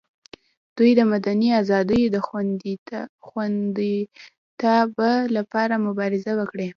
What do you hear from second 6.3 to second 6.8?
وکړي.